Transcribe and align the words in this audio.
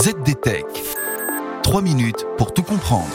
ZDTech. 0.00 0.64
3 1.64 1.82
minutes 1.82 2.24
pour 2.36 2.54
tout 2.54 2.62
comprendre. 2.62 3.08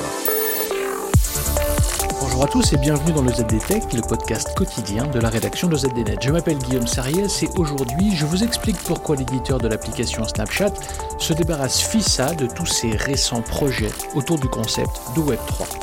Bonjour 2.20 2.44
à 2.44 2.48
tous 2.48 2.74
et 2.74 2.78
bienvenue 2.78 3.14
dans 3.14 3.22
le 3.22 3.32
ZDTech, 3.32 3.94
le 3.94 4.02
podcast 4.02 4.54
quotidien 4.54 5.08
de 5.08 5.22
la 5.22 5.30
rédaction 5.30 5.70
de 5.70 5.78
ZDNet. 5.78 6.18
Je 6.22 6.32
m'appelle 6.32 6.58
Guillaume 6.58 6.86
Sariès 6.86 7.42
et 7.42 7.50
aujourd'hui 7.56 8.14
je 8.14 8.26
vous 8.26 8.44
explique 8.44 8.76
pourquoi 8.84 9.16
l'éditeur 9.16 9.60
de 9.60 9.70
l'application 9.70 10.26
Snapchat 10.26 10.74
se 11.20 11.32
débarrasse 11.32 11.80
FISA 11.80 12.36
de 12.36 12.48
tous 12.48 12.66
ses 12.66 12.92
récents 12.92 13.44
projets 13.44 13.92
autour 14.14 14.38
du 14.38 14.50
concept 14.50 14.92
de 15.16 15.22
Web3. 15.22 15.83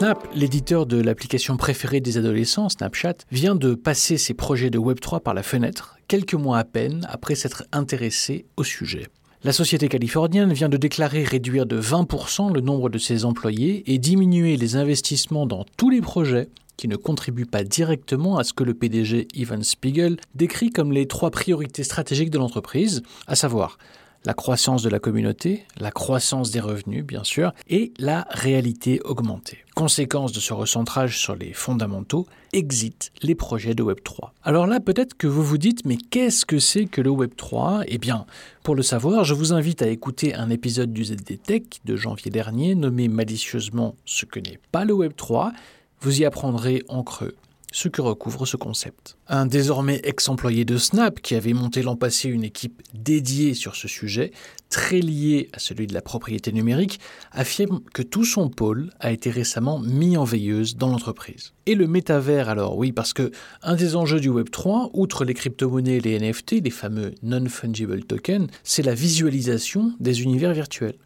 Snap, 0.00 0.26
l'éditeur 0.34 0.86
de 0.86 0.98
l'application 0.98 1.58
préférée 1.58 2.00
des 2.00 2.16
adolescents, 2.16 2.70
Snapchat, 2.70 3.16
vient 3.30 3.54
de 3.54 3.74
passer 3.74 4.16
ses 4.16 4.32
projets 4.32 4.70
de 4.70 4.78
Web3 4.78 5.20
par 5.20 5.34
la 5.34 5.42
fenêtre, 5.42 5.98
quelques 6.08 6.32
mois 6.32 6.56
à 6.56 6.64
peine 6.64 7.06
après 7.10 7.34
s'être 7.34 7.64
intéressé 7.70 8.46
au 8.56 8.64
sujet. 8.64 9.08
La 9.44 9.52
société 9.52 9.90
californienne 9.90 10.54
vient 10.54 10.70
de 10.70 10.78
déclarer 10.78 11.22
réduire 11.24 11.66
de 11.66 11.78
20% 11.78 12.50
le 12.50 12.62
nombre 12.62 12.88
de 12.88 12.96
ses 12.96 13.26
employés 13.26 13.82
et 13.92 13.98
diminuer 13.98 14.56
les 14.56 14.74
investissements 14.74 15.44
dans 15.44 15.66
tous 15.76 15.90
les 15.90 16.00
projets 16.00 16.48
qui 16.78 16.88
ne 16.88 16.96
contribuent 16.96 17.44
pas 17.44 17.62
directement 17.62 18.38
à 18.38 18.44
ce 18.44 18.54
que 18.54 18.64
le 18.64 18.72
PDG 18.72 19.28
Ivan 19.34 19.62
Spiegel 19.62 20.16
décrit 20.34 20.70
comme 20.70 20.92
les 20.92 21.08
trois 21.08 21.30
priorités 21.30 21.84
stratégiques 21.84 22.30
de 22.30 22.38
l'entreprise, 22.38 23.02
à 23.26 23.34
savoir 23.34 23.76
la 24.24 24.34
croissance 24.34 24.82
de 24.82 24.88
la 24.88 24.98
communauté, 24.98 25.66
la 25.78 25.90
croissance 25.90 26.50
des 26.50 26.60
revenus 26.60 27.04
bien 27.04 27.24
sûr, 27.24 27.52
et 27.68 27.92
la 27.98 28.26
réalité 28.30 29.00
augmentée. 29.04 29.58
Conséquence 29.74 30.32
de 30.32 30.40
ce 30.40 30.52
recentrage 30.52 31.18
sur 31.18 31.34
les 31.34 31.52
fondamentaux, 31.52 32.26
exit 32.52 33.12
les 33.22 33.34
projets 33.34 33.74
de 33.74 33.82
Web3. 33.82 34.30
Alors 34.42 34.66
là, 34.66 34.80
peut-être 34.80 35.16
que 35.16 35.26
vous 35.26 35.42
vous 35.42 35.58
dites, 35.58 35.86
mais 35.86 35.96
qu'est-ce 35.96 36.44
que 36.44 36.58
c'est 36.58 36.86
que 36.86 37.00
le 37.00 37.10
Web3 37.10 37.84
Eh 37.86 37.98
bien, 37.98 38.26
pour 38.62 38.74
le 38.74 38.82
savoir, 38.82 39.24
je 39.24 39.34
vous 39.34 39.52
invite 39.52 39.82
à 39.82 39.88
écouter 39.88 40.34
un 40.34 40.50
épisode 40.50 40.92
du 40.92 41.04
ZDTech 41.04 41.80
de 41.84 41.96
janvier 41.96 42.30
dernier 42.30 42.74
nommé 42.74 43.08
malicieusement 43.08 43.94
Ce 44.04 44.26
que 44.26 44.40
n'est 44.40 44.58
pas 44.72 44.84
le 44.84 44.94
Web3. 44.94 45.52
Vous 46.00 46.20
y 46.20 46.24
apprendrez 46.24 46.82
en 46.88 47.02
creux 47.02 47.36
ce 47.72 47.88
que 47.88 48.00
recouvre 48.00 48.46
ce 48.46 48.56
concept. 48.56 49.16
Un 49.28 49.46
désormais 49.46 50.00
ex-employé 50.04 50.64
de 50.64 50.76
Snap, 50.76 51.20
qui 51.20 51.34
avait 51.34 51.52
monté 51.52 51.82
l'an 51.82 51.96
passé 51.96 52.28
une 52.28 52.44
équipe 52.44 52.82
dédiée 52.94 53.54
sur 53.54 53.76
ce 53.76 53.88
sujet, 53.88 54.32
très 54.68 55.00
liée 55.00 55.48
à 55.52 55.58
celui 55.58 55.86
de 55.86 55.94
la 55.94 56.02
propriété 56.02 56.52
numérique, 56.52 57.00
affirme 57.32 57.80
que 57.92 58.02
tout 58.02 58.24
son 58.24 58.48
pôle 58.48 58.90
a 59.00 59.10
été 59.12 59.30
récemment 59.30 59.78
mis 59.80 60.16
en 60.16 60.24
veilleuse 60.24 60.76
dans 60.76 60.88
l'entreprise. 60.88 61.52
Et 61.66 61.74
le 61.74 61.86
métavers 61.86 62.48
alors, 62.48 62.76
oui, 62.76 62.92
parce 62.92 63.12
que 63.12 63.30
un 63.62 63.76
des 63.76 63.96
enjeux 63.96 64.20
du 64.20 64.30
Web3, 64.30 64.90
outre 64.94 65.24
les 65.24 65.34
crypto-monnaies 65.34 65.96
et 65.96 66.00
les 66.00 66.18
NFT, 66.18 66.62
les 66.62 66.70
fameux 66.70 67.12
non-fungible 67.22 68.04
tokens, 68.04 68.48
c'est 68.64 68.82
la 68.82 68.94
visualisation 68.94 69.92
des 70.00 70.22
univers 70.22 70.52
virtuels. 70.52 70.96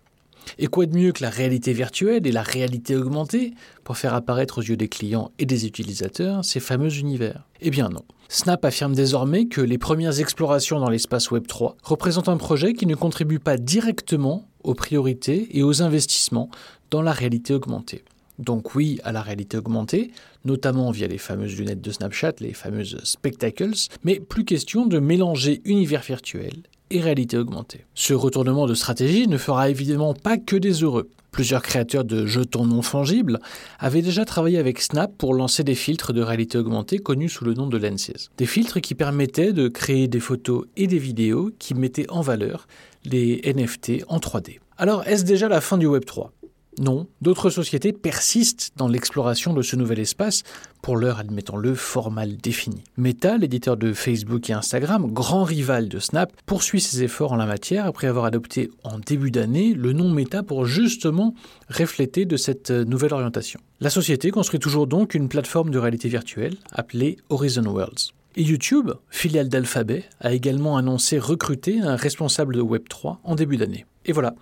Et 0.58 0.66
quoi 0.66 0.86
de 0.86 0.96
mieux 0.96 1.12
que 1.12 1.22
la 1.22 1.30
réalité 1.30 1.72
virtuelle 1.72 2.26
et 2.26 2.32
la 2.32 2.42
réalité 2.42 2.96
augmentée 2.96 3.54
pour 3.82 3.96
faire 3.96 4.14
apparaître 4.14 4.58
aux 4.58 4.62
yeux 4.62 4.76
des 4.76 4.88
clients 4.88 5.30
et 5.38 5.46
des 5.46 5.66
utilisateurs 5.66 6.44
ces 6.44 6.60
fameux 6.60 6.96
univers? 6.98 7.44
Eh 7.60 7.70
bien 7.70 7.88
non. 7.88 8.04
Snap 8.28 8.64
affirme 8.64 8.94
désormais 8.94 9.46
que 9.46 9.60
les 9.60 9.78
premières 9.78 10.20
explorations 10.20 10.80
dans 10.80 10.90
l'espace 10.90 11.30
Web 11.30 11.46
3 11.46 11.76
représentent 11.82 12.28
un 12.28 12.36
projet 12.36 12.72
qui 12.72 12.86
ne 12.86 12.94
contribue 12.94 13.38
pas 13.38 13.56
directement 13.56 14.48
aux 14.62 14.74
priorités 14.74 15.56
et 15.56 15.62
aux 15.62 15.82
investissements 15.82 16.50
dans 16.90 17.02
la 17.02 17.12
réalité 17.12 17.54
augmentée. 17.54 18.02
Donc 18.38 18.74
oui 18.74 18.98
à 19.04 19.12
la 19.12 19.22
réalité 19.22 19.56
augmentée, 19.56 20.10
notamment 20.44 20.90
via 20.90 21.06
les 21.06 21.18
fameuses 21.18 21.56
lunettes 21.56 21.80
de 21.80 21.92
Snapchat, 21.92 22.34
les 22.40 22.52
fameuses 22.52 22.98
spectacles, 23.04 23.74
mais 24.02 24.18
plus 24.18 24.44
question 24.44 24.86
de 24.86 24.98
mélanger 24.98 25.60
univers 25.64 26.02
virtuel 26.02 26.64
et 26.90 27.00
réalité 27.00 27.36
augmentée. 27.36 27.84
Ce 27.94 28.14
retournement 28.14 28.66
de 28.66 28.74
stratégie 28.74 29.26
ne 29.26 29.38
fera 29.38 29.70
évidemment 29.70 30.14
pas 30.14 30.36
que 30.36 30.56
des 30.56 30.82
heureux. 30.82 31.08
Plusieurs 31.30 31.62
créateurs 31.62 32.04
de 32.04 32.26
jetons 32.26 32.64
non 32.64 32.82
fongibles 32.82 33.40
avaient 33.80 34.02
déjà 34.02 34.24
travaillé 34.24 34.58
avec 34.58 34.80
Snap 34.80 35.12
pour 35.18 35.34
lancer 35.34 35.64
des 35.64 35.74
filtres 35.74 36.12
de 36.12 36.22
réalité 36.22 36.58
augmentée 36.58 36.98
connus 36.98 37.28
sous 37.28 37.44
le 37.44 37.54
nom 37.54 37.66
de 37.66 37.76
Lenses. 37.76 38.30
Des 38.36 38.46
filtres 38.46 38.80
qui 38.80 38.94
permettaient 38.94 39.52
de 39.52 39.66
créer 39.66 40.06
des 40.06 40.20
photos 40.20 40.66
et 40.76 40.86
des 40.86 40.98
vidéos 40.98 41.50
qui 41.58 41.74
mettaient 41.74 42.08
en 42.08 42.20
valeur 42.20 42.68
les 43.04 43.40
NFT 43.44 44.04
en 44.08 44.18
3D. 44.18 44.60
Alors 44.78 45.02
est-ce 45.08 45.24
déjà 45.24 45.48
la 45.48 45.60
fin 45.60 45.76
du 45.76 45.86
Web 45.86 46.04
3 46.04 46.32
non, 46.78 47.06
d'autres 47.20 47.50
sociétés 47.50 47.92
persistent 47.92 48.72
dans 48.76 48.88
l'exploration 48.88 49.52
de 49.52 49.62
ce 49.62 49.76
nouvel 49.76 49.98
espace, 49.98 50.42
pour 50.82 50.96
l'heure 50.96 51.18
admettons-le 51.18 51.74
fort 51.74 52.10
mal 52.10 52.36
défini. 52.36 52.82
Meta, 52.96 53.38
l'éditeur 53.38 53.76
de 53.76 53.92
Facebook 53.92 54.50
et 54.50 54.52
Instagram, 54.52 55.10
grand 55.10 55.44
rival 55.44 55.88
de 55.88 55.98
Snap, 55.98 56.32
poursuit 56.46 56.80
ses 56.80 57.02
efforts 57.02 57.32
en 57.32 57.36
la 57.36 57.46
matière 57.46 57.86
après 57.86 58.06
avoir 58.06 58.24
adopté 58.24 58.70
en 58.82 58.98
début 58.98 59.30
d'année 59.30 59.74
le 59.74 59.92
nom 59.92 60.10
Meta 60.10 60.42
pour 60.42 60.66
justement 60.66 61.34
refléter 61.68 62.24
de 62.24 62.36
cette 62.36 62.70
nouvelle 62.70 63.14
orientation. 63.14 63.60
La 63.80 63.90
société 63.90 64.30
construit 64.30 64.60
toujours 64.60 64.86
donc 64.86 65.14
une 65.14 65.28
plateforme 65.28 65.70
de 65.70 65.78
réalité 65.78 66.08
virtuelle 66.08 66.56
appelée 66.72 67.16
Horizon 67.28 67.64
Worlds. 67.64 68.12
Et 68.36 68.42
YouTube, 68.42 68.90
filiale 69.10 69.48
d'Alphabet, 69.48 70.04
a 70.20 70.32
également 70.32 70.76
annoncé 70.76 71.18
recruter 71.18 71.80
un 71.80 71.94
responsable 71.94 72.56
de 72.56 72.62
Web3 72.62 73.18
en 73.22 73.34
début 73.36 73.56
d'année. 73.56 73.86
Et 74.06 74.12
voilà, 74.12 74.34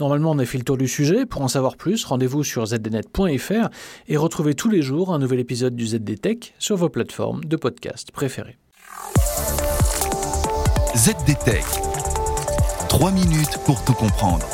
Normalement, 0.00 0.32
on 0.32 0.38
a 0.38 0.44
fait 0.44 0.58
le 0.58 0.64
tour 0.64 0.76
du 0.76 0.88
sujet. 0.88 1.26
Pour 1.26 1.42
en 1.42 1.48
savoir 1.48 1.76
plus, 1.76 2.04
rendez-vous 2.04 2.44
sur 2.44 2.66
zdnet.fr 2.66 3.68
et 4.08 4.16
retrouvez 4.16 4.54
tous 4.54 4.68
les 4.68 4.82
jours 4.82 5.12
un 5.12 5.18
nouvel 5.18 5.40
épisode 5.40 5.74
du 5.74 5.86
ZDTech 5.86 6.54
sur 6.58 6.76
vos 6.76 6.88
plateformes 6.88 7.44
de 7.44 7.56
podcast 7.56 8.10
préférées. 8.12 8.58
ZDTech. 10.96 11.64
3 12.88 13.10
minutes 13.10 13.58
pour 13.64 13.84
tout 13.84 13.94
comprendre. 13.94 14.46